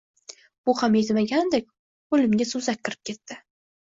[0.69, 1.67] Bu ham yetmagandek,
[2.15, 3.39] qo‘limga so‘zak kirib ketdi.